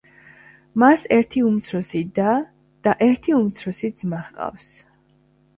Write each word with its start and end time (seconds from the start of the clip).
მას 0.83 1.03
ერთი 1.17 1.43
უმცროსი 1.49 2.01
და 2.15 2.31
და 2.89 2.97
ერთი 3.09 3.37
უმცროსი 3.41 3.93
ძმა 4.01 4.23
ჰყავს. 4.31 4.73